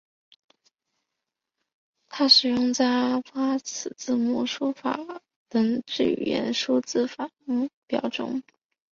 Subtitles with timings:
[2.09, 8.41] 它使用在阿布哈兹字母书写法等之语言的书写法字母表中。